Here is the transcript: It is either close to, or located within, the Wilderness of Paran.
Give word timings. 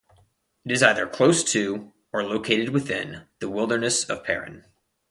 It 0.65 0.71
is 0.71 0.81
either 0.81 1.05
close 1.05 1.43
to, 1.51 1.93
or 2.11 2.23
located 2.23 2.69
within, 2.69 3.27
the 3.37 3.47
Wilderness 3.51 4.03
of 4.05 4.23
Paran. 4.23 4.65